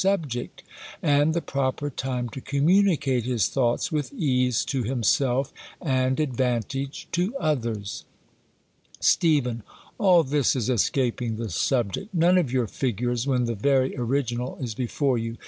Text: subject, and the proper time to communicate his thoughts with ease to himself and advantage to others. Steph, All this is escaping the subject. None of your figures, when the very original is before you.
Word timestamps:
subject, 0.00 0.62
and 1.02 1.34
the 1.34 1.42
proper 1.42 1.90
time 1.90 2.28
to 2.28 2.40
communicate 2.40 3.24
his 3.24 3.48
thoughts 3.48 3.90
with 3.90 4.12
ease 4.12 4.64
to 4.64 4.84
himself 4.84 5.52
and 5.82 6.20
advantage 6.20 7.08
to 7.10 7.34
others. 7.40 8.04
Steph, 9.00 9.56
All 9.98 10.22
this 10.22 10.54
is 10.54 10.70
escaping 10.70 11.34
the 11.34 11.50
subject. 11.50 12.14
None 12.14 12.38
of 12.38 12.52
your 12.52 12.68
figures, 12.68 13.26
when 13.26 13.46
the 13.46 13.56
very 13.56 13.96
original 13.96 14.56
is 14.60 14.72
before 14.76 15.18
you. 15.18 15.36